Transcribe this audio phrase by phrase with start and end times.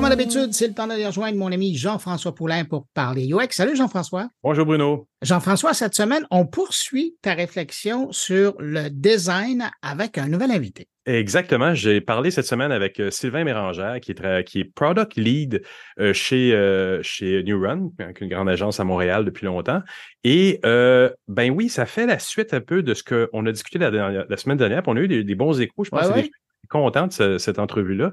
[0.00, 3.48] comme à l'habitude, c'est le temps de rejoindre mon ami Jean-François Poulain pour parler UX.
[3.50, 4.30] Salut Jean-François.
[4.42, 5.06] Bonjour Bruno.
[5.20, 10.88] Jean-François, cette semaine, on poursuit ta réflexion sur le design avec un nouvel invité.
[11.04, 11.74] Exactement.
[11.74, 15.60] J'ai parlé cette semaine avec euh, Sylvain Mérangère, qui est, qui est Product Lead
[15.98, 17.90] euh, chez, euh, chez New Run,
[18.22, 19.82] une grande agence à Montréal depuis longtemps.
[20.24, 23.90] Et ben oui, ça fait la suite un peu de ce qu'on a discuté la,
[23.90, 24.82] la, semaine dernière.
[24.86, 25.84] on a eu des, bons échos.
[25.84, 26.30] Je pense ouais.
[26.68, 28.12] Content de cette entrevue-là.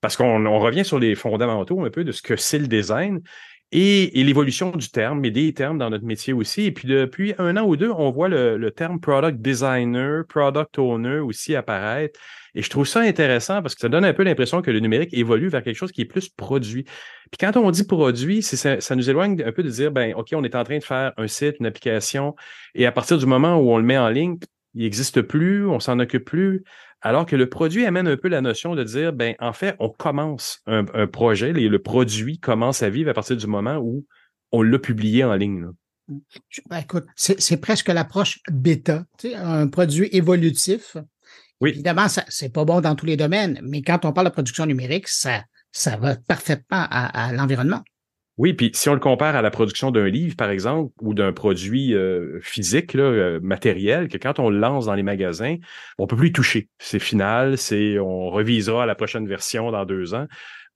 [0.00, 3.20] Parce qu'on revient sur les fondamentaux un peu de ce que c'est le design
[3.72, 6.64] et, l'évolution du terme, mais des termes dans notre métier aussi.
[6.64, 11.18] Et puis depuis un an ou deux, on voit le, terme product designer, product owner
[11.18, 12.18] aussi apparaître.
[12.54, 15.12] Et je trouve ça intéressant parce que ça donne un peu l'impression que le numérique
[15.12, 16.84] évolue vers quelque chose qui est plus produit.
[16.84, 20.28] Puis quand on dit produit, ça, ça, nous éloigne un peu de dire, ben, OK,
[20.32, 22.34] on est en train de faire un site, une application,
[22.74, 24.38] et à partir du moment où on le met en ligne,
[24.74, 26.64] il n'existe plus, on s'en occupe plus.
[27.00, 29.88] Alors que le produit amène un peu la notion de dire, ben, en fait, on
[29.88, 34.04] commence un, projet, et le produit commence à vivre à partir du moment où
[34.50, 35.68] on l'a publié en ligne.
[36.68, 40.96] Ben, écoute, c'est presque l'approche bêta, tu sais, un produit évolutif.
[41.60, 41.70] Oui.
[41.70, 45.08] Évidemment, c'est pas bon dans tous les domaines, mais quand on parle de production numérique,
[45.08, 47.82] ça, ça va parfaitement à l'environnement.
[48.38, 51.32] Oui, puis si on le compare à la production d'un livre, par exemple, ou d'un
[51.32, 55.56] produit euh, physique, euh, matériel, que quand on le lance dans les magasins,
[55.98, 56.68] on peut plus y toucher.
[56.78, 60.26] C'est final, c'est on revisera la prochaine version dans deux ans.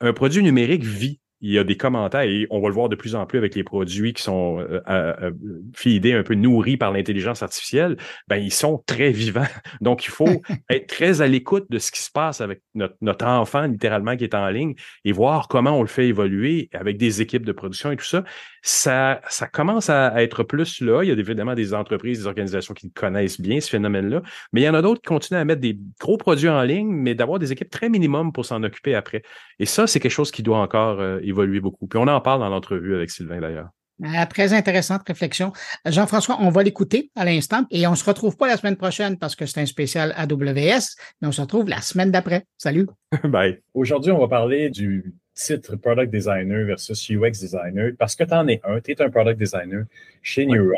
[0.01, 2.95] Un produit numérique vit il y a des commentaires et on va le voir de
[2.95, 6.93] plus en plus avec les produits qui sont euh, euh, euh un peu nourris par
[6.93, 7.97] l'intelligence artificielle,
[8.29, 9.47] ben ils sont très vivants.
[9.81, 13.27] Donc il faut être très à l'écoute de ce qui se passe avec notre, notre,
[13.27, 17.21] enfant littéralement qui est en ligne et voir comment on le fait évoluer avec des
[17.21, 18.25] équipes de production et tout ça.
[18.63, 21.03] Ça, ça commence à être plus là.
[21.03, 24.65] Il y a évidemment des entreprises, des organisations qui connaissent bien ce phénomène-là, mais il
[24.65, 27.39] y en a d'autres qui continuent à mettre des gros produits en ligne, mais d'avoir
[27.39, 29.23] des équipes très minimum pour s'en occuper après.
[29.59, 31.87] Et ça, c'est quelque chose qui doit encore euh, évoluer beaucoup.
[31.87, 33.71] Puis on en parle dans l'entrevue avec Sylvain d'ailleurs.
[34.05, 35.53] Euh, très intéressante réflexion.
[35.87, 39.37] Jean-François, on va l'écouter à l'instant et on se retrouve pas la semaine prochaine parce
[39.37, 42.45] que c'est un spécial AWS, mais on se retrouve la semaine d'après.
[42.59, 42.89] Salut.
[43.25, 43.61] Bye.
[43.75, 48.49] Aujourd'hui, on va parler du titre Product Designer versus UX Designer parce que tu en
[48.49, 49.85] es un, tu es un Product Designer
[50.23, 50.73] chez New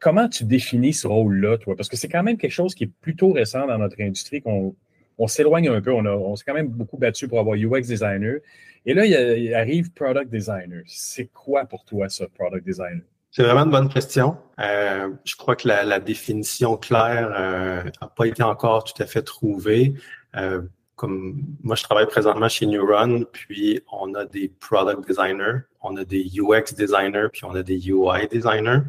[0.00, 1.76] Comment tu définis ce rôle-là, toi?
[1.76, 4.74] Parce que c'est quand même quelque chose qui est plutôt récent dans notre industrie, qu'on
[5.18, 5.92] on s'éloigne un peu.
[5.92, 8.40] On, on s'est quand même beaucoup battu pour avoir UX Designer.
[8.86, 10.82] Et là, il, arrive Product Designer.
[10.86, 13.02] C'est quoi pour toi, ça, Product Designer?
[13.30, 14.36] C'est vraiment une bonne question.
[14.60, 17.82] Euh, je crois que la, définition claire n'a euh,
[18.14, 19.94] pas été encore tout à fait trouvée.
[20.36, 20.62] Euh,
[20.96, 25.96] comme moi, je travaille présentement chez New Run, puis on a des product designers, on
[25.96, 28.82] a des UX designers, puis on a des UI designers.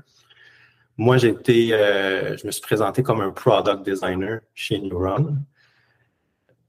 [0.97, 5.37] Moi, été, je me suis présenté comme un product designer chez New Run.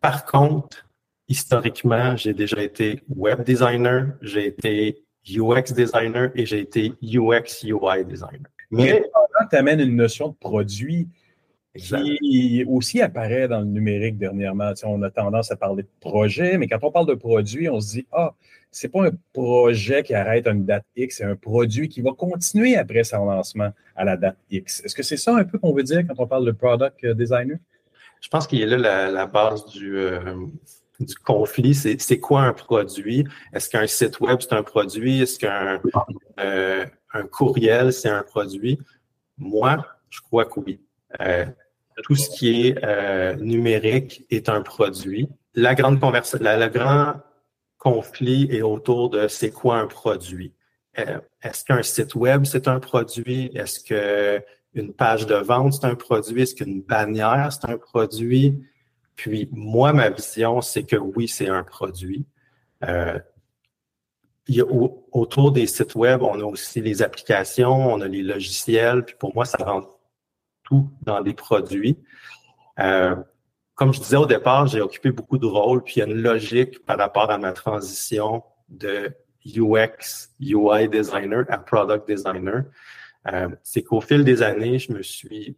[0.00, 0.86] Par contre,
[1.28, 8.04] historiquement, j'ai déjà été web designer, j'ai été UX designer et j'ai été UX UI
[8.04, 8.48] designer.
[8.70, 9.02] Mais
[9.50, 11.08] tu amènes une notion de produit
[11.76, 14.72] qui aussi apparaît dans le numérique dernièrement.
[14.84, 17.94] on a tendance à parler de projet, mais quand on parle de produit, on se
[17.94, 18.34] dit Ah,
[18.70, 22.12] c'est pas un projet qui arrête à une date X, c'est un produit qui va
[22.12, 24.82] continuer après son lancement à la date X.
[24.84, 27.58] Est-ce que c'est ça un peu qu'on veut dire quand on parle de product designer?
[28.20, 30.36] Je pense qu'il y a là la, base du, euh,
[31.24, 33.24] conflit, c'est quoi un produit?
[33.52, 35.22] Est-ce qu'un site web, c'est un produit?
[35.22, 35.80] Est-ce qu'un
[36.40, 36.86] euh,
[37.30, 38.78] courriel, c'est un produit?
[39.38, 40.80] Moi, je crois que oui.
[41.20, 41.46] Euh,
[42.02, 45.28] tout ce qui est numérique est un produit.
[45.54, 47.14] La grande conversation, le grand
[47.78, 50.52] conflit est autour de c'est quoi un produit?
[51.42, 53.50] Est-ce qu'un site web, c'est un produit?
[53.54, 53.80] Est-ce
[54.76, 56.42] qu'une page de vente, c'est un produit?
[56.42, 58.62] Est-ce qu'une bannière, c'est un produit?
[59.14, 62.26] Puis moi, ma vision, c'est que oui, c'est un produit.
[62.84, 63.18] Euh,
[65.12, 69.34] autour des sites web, on a aussi les applications, on a les logiciels, puis pour
[69.34, 69.88] moi, ça rentre
[70.62, 71.96] tout dans des produits.
[72.78, 73.16] Euh,
[73.74, 76.20] comme je disais au départ, j'ai occupé beaucoup de rôles, puis il y a une
[76.20, 79.10] logique par rapport à ma transition de
[79.46, 82.64] UX, UI designer à product designer.
[83.32, 85.56] Euh, c'est qu'au fil des années, je me suis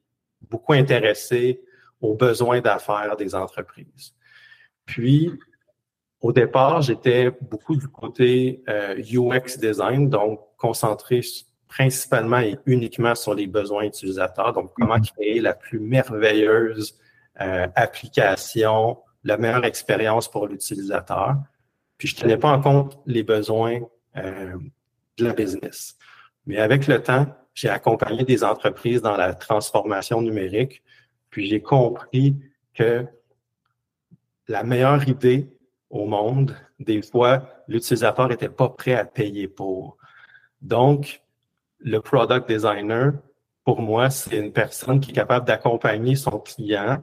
[0.49, 1.61] beaucoup intéressé
[2.01, 4.15] aux besoins d'affaires des entreprises.
[4.87, 5.33] Puis,
[6.21, 11.21] au départ, j'étais beaucoup du côté euh, UX design, donc concentré
[11.69, 14.53] principalement et uniquement sur les besoins utilisateurs.
[14.53, 15.13] Donc, comment mm-hmm.
[15.13, 16.99] créer la plus merveilleuse
[17.41, 21.37] euh, application, la meilleure expérience pour l'utilisateur.
[21.99, 23.81] Puis, je ne tenais pas en compte les besoins
[24.17, 24.57] euh,
[25.19, 25.97] de la business.
[26.47, 27.27] Mais avec le temps,
[27.59, 30.81] j'ai accompagné des entreprises dans la transformation numérique
[31.29, 32.37] puis j'ai compris
[32.75, 33.05] que
[34.47, 35.49] la meilleure idée
[35.91, 39.97] au monde, des fois, l'utilisateur n'était pas prêt à payer pour.
[40.63, 41.21] Donc,
[41.81, 43.13] le product designer,
[43.65, 47.03] pour moi, c'est une personne qui est capable d'accompagner son client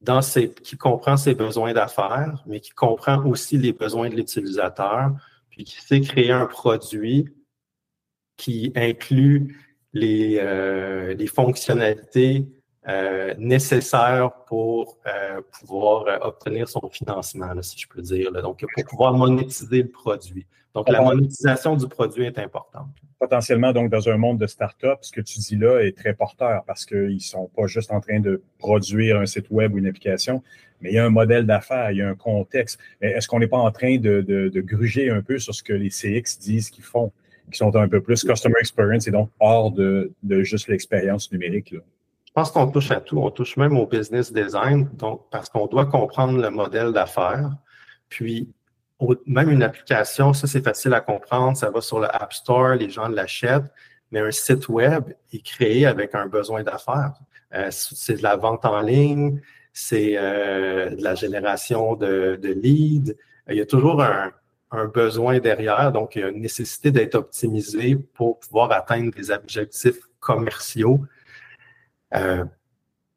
[0.00, 5.12] dans ses, qui comprend ses besoins d'affaires, mais qui comprend aussi les besoins de l'utilisateur,
[5.48, 7.32] puis qui sait créer un produit
[8.36, 9.56] qui inclut
[9.92, 12.46] les, euh, les fonctionnalités
[12.88, 18.30] euh, nécessaires pour euh, pouvoir obtenir son financement, si je peux dire.
[18.32, 20.46] Donc, pour pouvoir monétiser le produit.
[20.74, 22.88] Donc, la monétisation du produit est importante.
[23.20, 26.64] Potentiellement, donc, dans un monde de start-up, ce que tu dis là est très porteur
[26.66, 29.86] parce qu'ils ne sont pas juste en train de produire un site web ou une
[29.86, 30.42] application,
[30.80, 32.78] mais il y a un modèle d'affaires, il y a un contexte.
[33.00, 35.88] Est-ce qu'on n'est pas en train de, de, gruger un peu sur ce que les
[35.88, 37.12] CX disent qu'ils font,
[37.50, 41.70] qui sont un peu plus customer experience et donc hors de, de juste l'expérience numérique?
[41.72, 41.80] Là?
[42.34, 43.18] Je pense qu'on touche à tout.
[43.20, 47.52] On touche même au business design, donc parce qu'on doit comprendre le modèle d'affaires.
[48.08, 48.52] Puis,
[49.24, 52.90] même une application, ça c'est facile à comprendre, ça va sur le App Store, les
[52.90, 53.70] gens l'achètent,
[54.10, 57.12] mais un site web est créé avec un besoin d'affaires.
[57.54, 59.40] Euh, c'est de la vente en ligne,
[59.72, 63.14] c'est euh, de la génération de, de leads.
[63.48, 64.32] Il y a toujours un,
[64.74, 69.30] un besoin derrière, donc il y a une nécessité d'être optimisé pour pouvoir atteindre des
[69.30, 71.00] objectifs commerciaux
[72.14, 72.44] euh,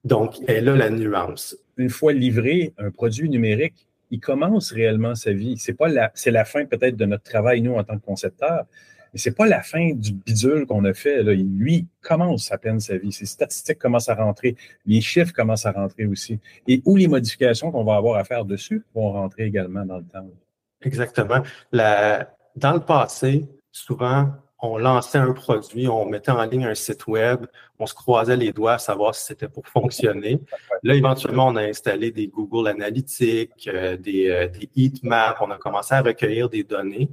[0.04, 1.58] donc, elle a la nuance.
[1.78, 5.58] Une fois livré, un produit numérique, il commence réellement sa vie.
[5.58, 8.66] C'est pas la, c'est la fin peut-être de notre travail, nous, en tant que concepteurs,
[9.14, 11.24] mais c'est pas la fin du bidule qu'on a fait.
[11.24, 13.12] Lui commence à peine sa vie.
[13.12, 14.56] Ses statistiques commencent à rentrer.
[14.86, 16.40] Les chiffres commencent à rentrer aussi.
[16.68, 20.06] Et où les modifications qu'on va avoir à faire dessus vont rentrer également dans le
[20.06, 20.30] temps.
[20.82, 21.42] Exactement.
[21.72, 27.46] Dans le passé, souvent, on lançait un produit, on mettait en ligne un site web,
[27.78, 30.42] on se croisait les doigts à savoir si c'était pour fonctionner.
[30.84, 35.58] Là, éventuellement, on a installé des Google Analytics, euh, des, euh, des heatmaps, on a
[35.58, 37.10] commencé à recueillir des données.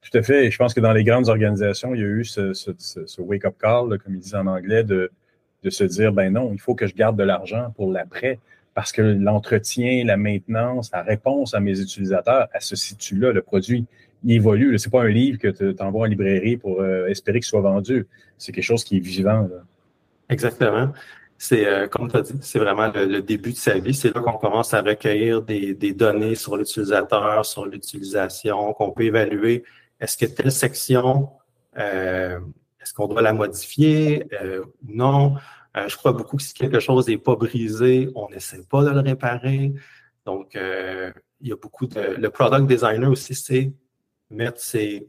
[0.00, 0.46] Tout à fait.
[0.46, 3.54] Et je pense que dans les grandes organisations, il y a eu ce, ce, wake-up
[3.60, 5.10] call, comme ils disent en anglais, de,
[5.62, 8.40] de se dire, ben non, il faut que je garde de l'argent pour l'après
[8.78, 13.32] parce que l'entretien, la maintenance, la réponse à mes utilisateurs, elle se situe là.
[13.32, 13.86] Le produit,
[14.24, 14.78] évolue.
[14.78, 17.60] Ce n'est pas un livre que tu envoies en librairie pour euh, espérer qu'il soit
[17.60, 18.06] vendu.
[18.36, 19.48] C'est quelque chose qui est vivant.
[20.28, 20.92] Exactement.
[21.38, 23.94] C'est, euh, comme tu as dit, c'est vraiment le, début de sa vie.
[23.94, 29.64] C'est là qu'on commence à recueillir des, données sur l'utilisateur, sur l'utilisation, qu'on peut évaluer.
[29.98, 31.30] Est-ce que telle section,
[31.76, 32.38] euh,
[32.80, 34.28] est-ce qu'on doit la modifier
[34.84, 35.34] ou non?
[35.74, 39.00] Je crois beaucoup que si quelque chose n'est pas brisé, on n'essaie pas de le
[39.00, 39.74] réparer.
[40.24, 42.00] Donc, il y a beaucoup de.
[42.00, 43.72] Le product designer aussi, c'est
[44.30, 45.08] mettre ses,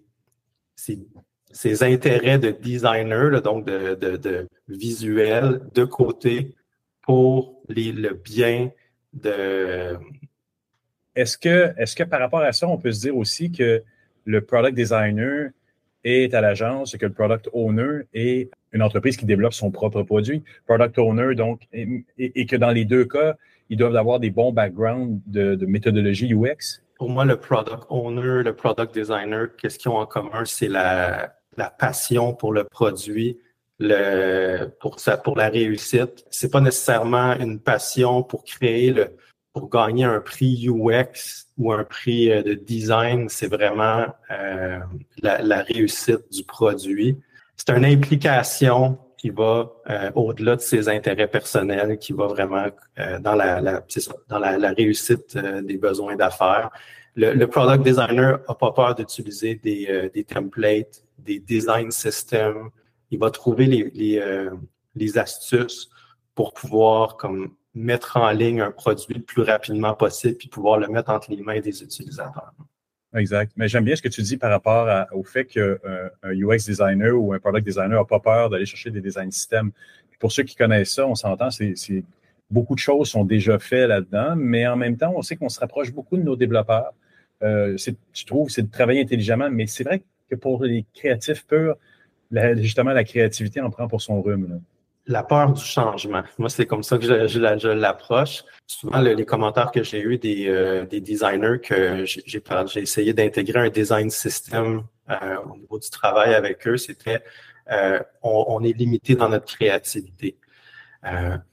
[0.75, 6.55] ses, intérêts de designer, donc de, de, visuel, de côté
[7.01, 8.71] pour les, le bien
[9.13, 9.97] de.
[11.15, 13.83] Est-ce que, est-ce que par rapport à ça, on peut se dire aussi que
[14.25, 15.51] le product designer
[16.03, 20.03] est à l'agence et que le product owner est une entreprise qui développe son propre
[20.03, 20.43] produit.
[20.65, 23.35] Product owner, donc, et, que dans les deux cas,
[23.69, 28.53] ils doivent avoir des bons backgrounds de, méthodologie UX pour moi, le product owner, le
[28.53, 30.43] product designer, qu'est-ce qu'ils ont en commun?
[30.43, 33.39] C'est la, la passion pour le produit,
[33.79, 36.25] le, pour, ça, pour la réussite.
[36.29, 39.15] C'est pas nécessairement une passion pour créer le,
[39.53, 43.29] pour gagner un prix UX ou un prix euh, de design.
[43.29, 44.79] C'est vraiment euh,
[45.21, 47.17] la, la, réussite du produit.
[47.55, 52.67] C'est une implication qui va euh, au-delà de ses intérêts personnels, qui va vraiment
[52.99, 53.83] euh, dans la, la
[54.29, 56.69] dans la, la réussite euh, des besoins d'affaires.
[57.15, 62.69] Le, le, product designer n'a pas peur d'utiliser des, des, templates, des design systems.
[63.11, 64.49] Il va trouver les, les,
[64.95, 65.89] les, astuces
[66.33, 70.87] pour pouvoir comme mettre en ligne un produit le plus rapidement possible puis pouvoir le
[70.87, 72.53] mettre entre les mains des utilisateurs.
[73.15, 73.51] Exact.
[73.55, 77.13] Mais j'aime bien ce que tu dis par rapport au fait qu'un euh, UX designer
[77.13, 79.71] ou un product designer n'a pas peur d'aller chercher des design systems.
[80.19, 82.03] Pour ceux qui connaissent ça, on s'entend, c'est
[82.51, 85.59] beaucoup de choses sont déjà faites là-dedans, mais en même temps, on sait qu'on se
[85.59, 86.93] rapproche beaucoup de nos développeurs.
[87.41, 91.77] Euh, je trouve, c'est de travailler intelligemment, mais c'est vrai que pour les créatifs purs,
[92.57, 94.61] justement, la créativité en prend pour son rhume
[95.09, 96.21] la peur du changement.
[96.37, 98.43] Moi, c'est comme ça que je, l'approche.
[98.67, 102.43] Souvent, les commentaires que j'ai eus des, euh, des designers que j'ai,
[102.75, 105.15] essayé d'intégrer un design system euh,
[105.51, 107.23] au niveau du travail avec eux, c'était
[107.71, 110.37] euh, on, on, est limité dans notre créativité.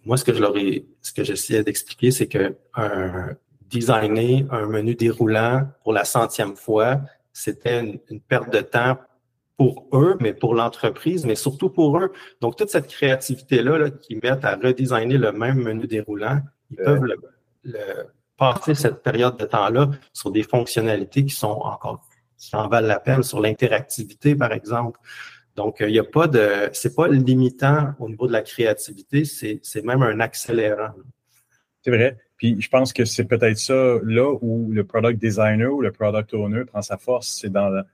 [0.04, 2.54] moi, ce que je leur ai, ce que j'essayais d'expliquer, c'est que
[3.62, 7.00] designer un menu déroulant pour la centième fois,
[7.32, 8.98] c'était une perte de temps
[9.56, 12.12] pour eux, mais pour l'entreprise, mais surtout pour eux.
[12.40, 17.04] Donc, toute cette créativité-là là, qui mettent à redesigner le même menu déroulant, ils peuvent
[17.04, 17.16] le,
[18.36, 22.02] passer cette période de temps-là sur des fonctionnalités qui sont encore,
[22.36, 25.00] qui en valent la peine, sur l'interactivité, par exemple.
[25.54, 29.58] Donc, il n'y a pas de, c'est pas limitant au niveau de la créativité, c'est,
[29.62, 30.92] c'est même un accélérant.
[31.82, 32.18] C'est vrai.
[32.36, 36.34] Puis je pense que c'est peut-être ça là où le product designer ou le product
[36.34, 37.86] owner prend sa force, c'est dans la,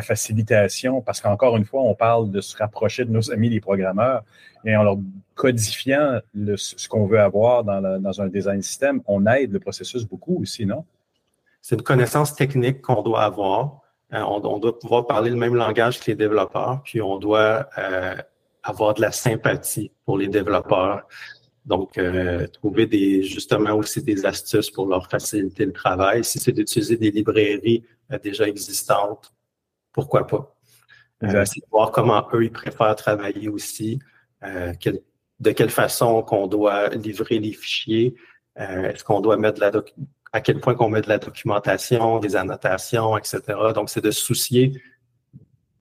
[0.00, 4.22] facilitation, parce qu'encore une fois, on parle de se rapprocher de nos amis les programmeurs
[4.64, 4.96] et en leur
[5.34, 6.20] codifiant
[6.56, 10.84] ce qu'on veut avoir dans, un design système, on aide le processus beaucoup aussi, non?
[11.60, 13.82] C'est une connaissance technique qu'on doit avoir.
[14.12, 18.16] Euh, on, doit pouvoir parler le même langage que les développeurs, puis on doit euh,
[18.62, 21.06] avoir de la sympathie pour les développeurs.
[21.64, 26.24] Donc, euh, trouver des justement aussi des astuces pour leur faciliter le travail.
[26.24, 27.84] Si c'est d'utiliser des librairies
[28.22, 29.32] déjà existantes,
[29.92, 30.54] pourquoi pas?
[31.22, 34.00] Euh, c'est de voir comment eux, ils préfèrent travailler aussi,
[34.42, 34.72] euh,
[35.40, 38.14] de quelle façon qu'on doit livrer les fichiers,
[38.56, 39.82] est-ce qu'on doit mettre de la
[40.34, 43.40] à quel point qu'on met de la documentation, des annotations, etc.
[43.74, 44.82] Donc, c'est de se soucier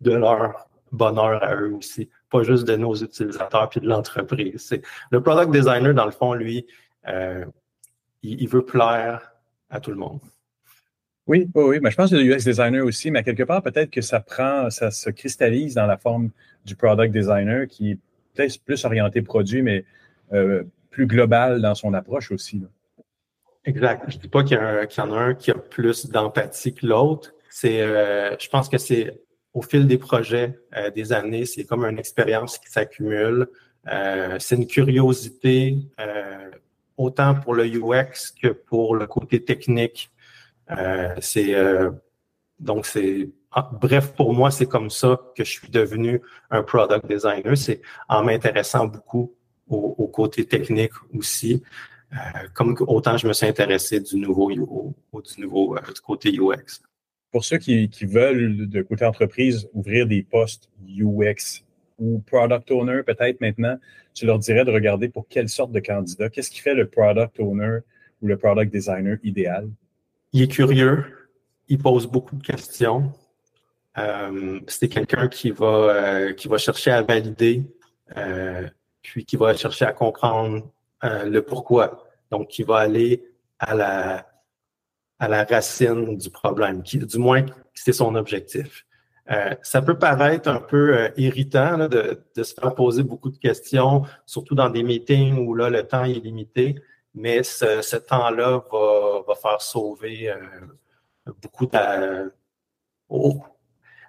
[0.01, 4.73] de leur bonheur à eux aussi pas juste de nos utilisateurs puis de l'entreprise.
[5.11, 6.65] le product designer, dans le fond, lui,
[7.07, 7.45] euh,
[8.23, 9.33] il, veut plaire
[9.69, 10.21] à tout le monde.
[11.31, 14.01] Oui, oui, mais je pense que le UX designer aussi, mais quelque part, peut-être que
[14.01, 16.29] ça prend, ça se cristallise dans la forme
[16.65, 17.97] du product designer qui est
[18.33, 19.85] peut-être plus orienté produit, mais
[20.33, 22.61] euh, plus global dans son approche aussi.
[23.63, 24.03] Exact.
[24.09, 27.33] Je ne dis pas qu'il y, en a un qui a plus d'empathie que l'autre.
[27.49, 29.17] C'est, euh, je pense que c'est
[29.53, 33.47] au fil des projets, euh, des années, c'est comme une expérience qui s'accumule.
[33.85, 35.77] C'est une curiosité,
[36.97, 40.11] autant pour le UX que pour le côté technique.
[41.19, 41.55] C'est
[42.59, 43.29] donc c'est
[43.73, 47.57] bref pour moi c'est comme ça que je suis devenu un product designer.
[47.57, 49.33] C'est en m'intéressant beaucoup
[49.67, 51.63] au, côté technique aussi.
[52.53, 56.81] comme autant je me suis intéressé du nouveau au, du nouveau du côté UX
[57.31, 61.63] pour ceux qui, veulent, de côté entreprise, ouvrir des postes UX
[61.97, 63.77] ou product owner peut-être maintenant,
[64.13, 66.29] tu leur dirais de regarder pour quelle sorte de candidat.
[66.29, 67.79] Qu'est-ce qui fait le product owner
[68.21, 69.69] ou le product designer idéal?
[70.33, 71.29] Il est curieux,
[71.67, 73.11] il pose beaucoup de questions.
[73.97, 77.63] Euh, c'est quelqu'un qui va euh, qui va chercher à valider,
[78.15, 78.67] euh,
[79.01, 80.71] puis qui va chercher à comprendre
[81.03, 82.07] le pourquoi.
[82.29, 83.25] Donc, qui va aller
[83.59, 84.27] à la
[85.19, 88.85] à la racine du problème, qui, du moins c'est son objectif.
[89.29, 94.03] Euh, ça peut paraître un peu euh, irritant de, se faire poser beaucoup de questions,
[94.25, 96.75] surtout dans des meetings où là, le temps est limité,
[97.13, 102.31] mais ce, temps-là va, faire sauver euh, beaucoup de...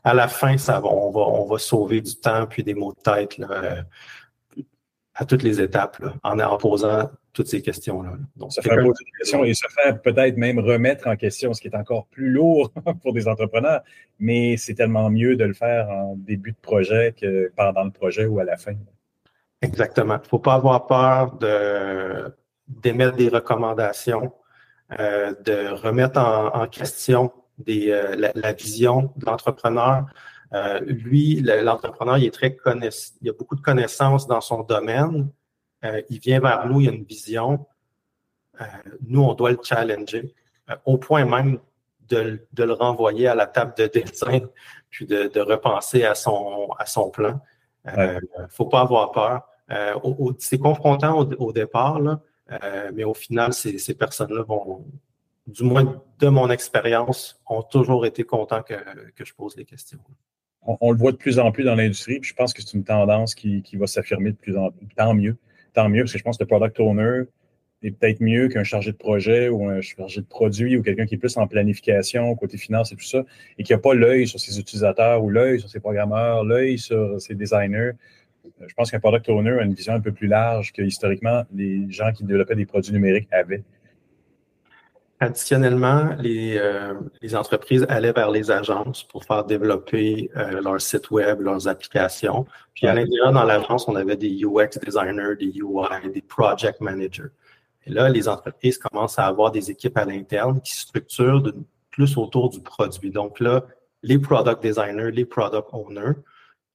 [0.04, 2.92] à la fin, ça va, on, va, on va sauver du temps puis des mots
[2.92, 3.40] de tête
[5.14, 8.12] à toutes les étapes en, en posant toutes ces questions-là.
[8.36, 11.60] Donc, ça fait poser des questions et se faire peut-être même remettre en question, ce
[11.60, 13.82] qui est encore plus lourd pour des entrepreneurs,
[14.18, 18.26] mais c'est tellement mieux de le faire en début de projet que pendant le projet
[18.26, 18.74] ou à la fin.
[19.60, 20.16] Exactement.
[20.16, 22.34] Il ne faut pas avoir peur de,
[22.80, 24.32] d'émettre des recommandations,
[24.98, 30.06] euh, de remettre en, question des, euh, la, vision de l'entrepreneur.
[30.52, 35.30] Euh, lui, l'entrepreneur, il est très connaissant, il a beaucoup de connaissances dans son domaine,
[36.10, 37.66] il vient vers nous, il a une vision.
[39.00, 40.32] Nous, on doit le challenger
[40.84, 41.58] au point même
[42.08, 44.40] de, le renvoyer à la table de dessin,
[44.90, 47.40] puis de, repenser à son, à son plan.
[47.86, 49.48] Il ne faut pas avoir peur.
[50.38, 51.98] c'est confrontant au, départ,
[52.94, 54.84] mais au final, ces, personnes-là vont,
[55.46, 58.74] du moins de mon expérience, ont toujours été contents que,
[59.24, 60.00] je pose des questions.
[60.64, 62.84] On, le voit de plus en plus dans l'industrie, puis je pense que c'est une
[62.84, 64.86] tendance qui, qui va s'affirmer de plus en plus.
[64.96, 65.36] Tant mieux
[65.72, 67.22] tant mieux, parce que je pense que le product owner
[67.82, 71.16] est peut-être mieux qu'un chargé de projet ou un chargé de produit ou quelqu'un qui
[71.16, 73.24] est plus en planification, côté finance et tout ça,
[73.58, 77.20] et qui n'a pas l'œil sur ses utilisateurs ou l'œil sur ses programmeurs, l'œil sur
[77.20, 77.92] ses designers.
[78.44, 81.44] Euh, je pense qu'un product owner a une vision un peu plus large que historiquement
[81.52, 83.62] les gens qui développaient des produits numériques avaient.
[85.20, 91.12] Additionnellement, les, euh, les, entreprises allaient vers les agences pour faire développer euh, leur site
[91.12, 92.44] web, leurs applications.
[92.74, 97.30] Puis à l'intérieur, dans l'agence, on avait des UX designers, des UI, des project managers.
[97.86, 101.52] Et là, les entreprises commencent à avoir des équipes à l'interne qui structurent
[101.92, 103.12] plus autour du produit.
[103.12, 103.64] Donc là,
[104.02, 106.14] les product designers, les product owners.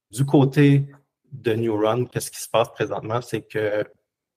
[0.10, 0.86] Du côté
[1.31, 3.22] de New Run, qu'est-ce qui se passe présentement?
[3.22, 3.84] C'est que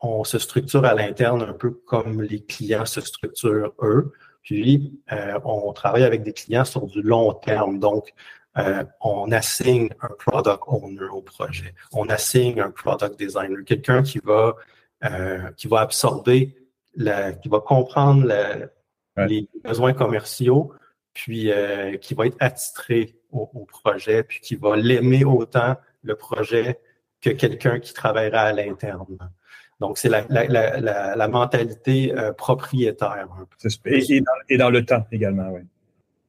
[0.00, 4.12] on se structure à l'interne un peu comme les clients se structurent eux.
[4.42, 7.78] Puis, euh, on travaille avec des clients sur du long terme.
[7.78, 8.14] Donc,
[8.58, 11.74] euh, on assigne un product owner au projet.
[11.92, 14.56] On assigne un product designer, quelqu'un qui va
[15.04, 16.56] euh, qui va absorber,
[16.94, 18.26] la, qui va comprendre
[19.16, 20.72] les besoins commerciaux,
[21.14, 21.50] puis
[22.00, 26.78] qui va être attitré au, projet, puis qui va l'aimer autant le projet
[27.20, 29.06] que quelqu'un qui travaillera à l'interne.
[29.80, 33.26] Donc, c'est la, la, la, la, mentalité euh, propriétaire.
[33.86, 35.62] Et, dans, et, dans, le temps également, oui.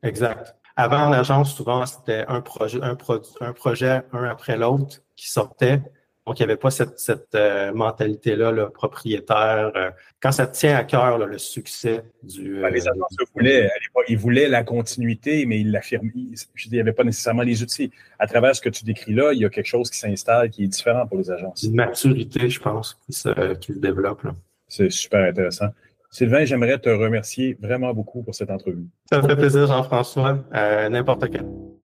[0.03, 0.55] Exact.
[0.77, 2.97] Avant, l'agence, souvent, c'était un projet, un,
[3.41, 5.81] un projet, un après l'autre, qui sortait.
[6.27, 9.71] Donc, il n'y avait pas cette, cette euh, mentalité-là, le propriétaire.
[9.75, 9.89] Euh,
[10.21, 12.61] quand ça tient à cœur, le succès du.
[12.61, 13.69] Ben, les agences voulaient,
[14.07, 16.11] ils voulaient la continuité, mais ils l'affirmaient.
[16.13, 17.91] Il n'y avait pas nécessairement les outils.
[18.19, 20.63] À travers ce que tu décris là, il y a quelque chose qui s'installe qui
[20.63, 21.63] est différent pour les agences.
[21.63, 24.21] Une maturité, je pense, qui se, qui se développe.
[24.67, 25.69] C'est super intéressant.
[26.11, 28.85] Sylvain, j'aimerais te remercier vraiment beaucoup pour cette entrevue.
[29.09, 30.39] Ça me fait plaisir, Jean-François.
[30.53, 31.71] Euh, N'importe quand.